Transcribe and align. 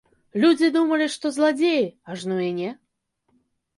Людзі 0.43 0.69
думалі, 0.77 1.09
што 1.15 1.31
зладзеі, 1.37 1.85
ажно 2.15 2.41
і 2.47 2.51
не! 2.59 2.71